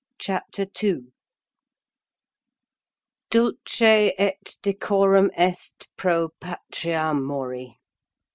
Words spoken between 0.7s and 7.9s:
II Dulce et decorum est pro patria mori.